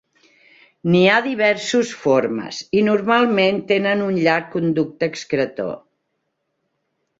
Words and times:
N’hi 0.93 1.01
ha 1.09 1.17
diversos 1.25 1.91
formes 2.05 2.63
i 2.81 2.83
normalment 2.89 3.61
tenen 3.73 4.03
un 4.09 4.19
llarg 4.25 4.51
conducte 4.57 5.13
excretor. 5.13 5.73